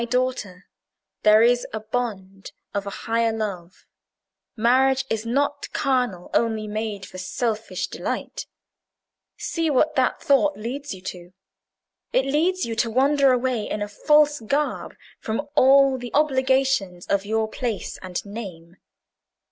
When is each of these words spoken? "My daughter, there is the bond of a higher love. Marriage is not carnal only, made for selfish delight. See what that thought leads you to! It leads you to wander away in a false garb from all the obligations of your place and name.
"My 0.01 0.05
daughter, 0.05 0.65
there 1.21 1.43
is 1.43 1.67
the 1.71 1.79
bond 1.81 2.53
of 2.73 2.87
a 2.87 3.03
higher 3.05 3.31
love. 3.31 3.85
Marriage 4.55 5.05
is 5.11 5.27
not 5.27 5.71
carnal 5.73 6.31
only, 6.33 6.67
made 6.67 7.05
for 7.05 7.19
selfish 7.19 7.85
delight. 7.85 8.47
See 9.37 9.69
what 9.69 9.93
that 9.93 10.19
thought 10.19 10.57
leads 10.57 10.91
you 10.95 11.03
to! 11.03 11.33
It 12.13 12.25
leads 12.25 12.65
you 12.65 12.73
to 12.77 12.89
wander 12.89 13.31
away 13.31 13.69
in 13.69 13.83
a 13.83 13.87
false 13.87 14.39
garb 14.39 14.95
from 15.19 15.47
all 15.53 15.99
the 15.99 16.09
obligations 16.15 17.05
of 17.05 17.23
your 17.23 17.47
place 17.47 17.99
and 18.01 18.25
name. 18.25 18.77